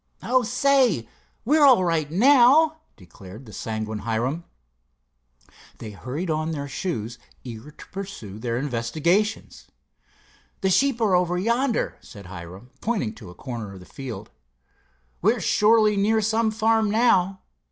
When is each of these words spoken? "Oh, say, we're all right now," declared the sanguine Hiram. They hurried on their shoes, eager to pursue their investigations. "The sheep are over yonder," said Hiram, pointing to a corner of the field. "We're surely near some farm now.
"Oh, 0.23 0.41
say, 0.41 1.07
we're 1.45 1.63
all 1.63 1.83
right 1.85 2.09
now," 2.09 2.79
declared 2.97 3.45
the 3.45 3.53
sanguine 3.53 3.99
Hiram. 3.99 4.45
They 5.77 5.91
hurried 5.91 6.31
on 6.31 6.53
their 6.53 6.67
shoes, 6.67 7.19
eager 7.43 7.69
to 7.69 7.85
pursue 7.91 8.39
their 8.39 8.57
investigations. 8.57 9.67
"The 10.61 10.71
sheep 10.71 10.99
are 11.01 11.13
over 11.13 11.37
yonder," 11.37 11.99
said 12.01 12.25
Hiram, 12.25 12.71
pointing 12.81 13.13
to 13.13 13.29
a 13.29 13.35
corner 13.35 13.73
of 13.75 13.79
the 13.79 13.85
field. 13.85 14.31
"We're 15.21 15.39
surely 15.39 15.95
near 15.97 16.19
some 16.19 16.49
farm 16.49 16.89
now. 16.89 17.41